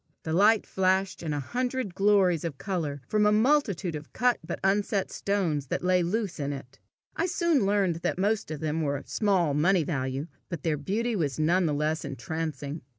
[0.23, 4.59] The light flashed in a hundred glories of colour from a multitude of cut but
[4.63, 6.79] unset stones that lay loose in it.
[7.15, 11.15] I soon learned that most of them were of small money value, but their beauty
[11.15, 12.81] was none the less entrancing.